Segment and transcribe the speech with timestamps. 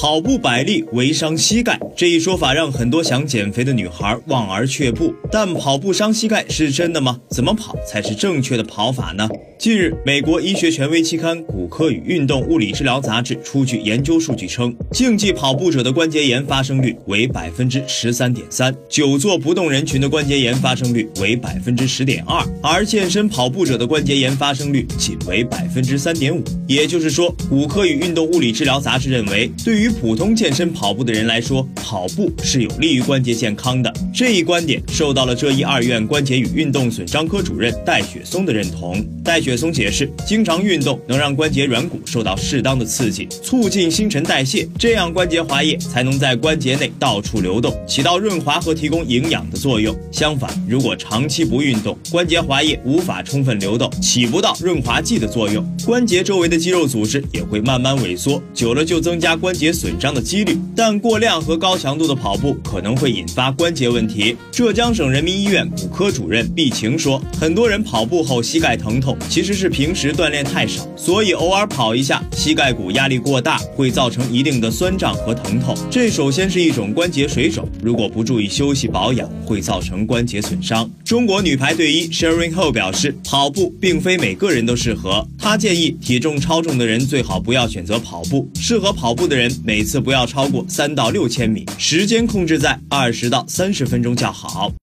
[0.00, 5.12] 跑步百利为伤膝盖，这一说法让很多想减肥的女孩望而却步。
[5.30, 7.20] 但跑步伤膝盖是真的吗？
[7.28, 9.28] 怎么跑才是正确的跑法呢？
[9.58, 26.42] 近日，美国医学权威期刊《骨科与运动物理治疗杂志》出具研究数据称，竞技跑步者的关节炎发生率为百分之十三点三，久坐不动人群的关节炎发生率为百分之十点二，而健身跑步者的关节炎发生率仅为百分之三点五。
[26.66, 33.92] 也就是说，《骨科与运动物理治疗杂志》认为，对于普通健身跑步的人来说，跑步是有利于关节健康的。
[34.14, 39.04] 这一观点受到了浙医二院关节与运动损伤科主任戴雪松的认同。
[39.24, 49.94] 戴雪松解释，经常运动能让关节软骨受到适当的刺激，促进新陈代谢，这样关节滑液才能在关节内到处流动，起到润滑和提供营养的作用。
[50.10, 60.58] 相反，如果长期不运动，关节滑液无法充分流动，起不到润滑剂的作用，关节周围的肌肉组织也会慢慢萎缩，久了就增加关节损伤的几率。
[60.74, 64.36] 但过量和高强度的跑步可能会引发关节问题。
[64.50, 75.76] 浙江省人民医院骨科主任毕晴说，很多人跑步后膝盖疼痛，其实是平时锻炼太少，所以偶尔跑一下，膝盖骨压力过大，会造成一定的酸胀和疼痛。
[75.90, 80.90] 这首先是一种关节水肿，如果不注意休息保养，会造成关节损伤。
[81.04, 94.72] 中国女排队医 Sharon Ho 表示，跑步并非每个人都适合，她建议体重超重的人最好不要选择跑步，适合跑步的人每次不要超过三到六千米，时间控制在二十到三十分钟较好。